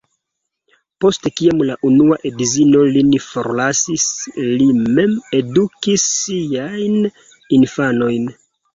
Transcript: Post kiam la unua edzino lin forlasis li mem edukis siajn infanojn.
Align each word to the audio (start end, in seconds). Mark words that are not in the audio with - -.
Post 1.03 1.29
kiam 1.39 1.61
la 1.69 1.75
unua 1.89 2.17
edzino 2.31 2.81
lin 2.97 3.13
forlasis 3.27 4.09
li 4.41 4.69
mem 4.83 5.17
edukis 5.43 6.11
siajn 6.19 7.01
infanojn. 7.63 8.31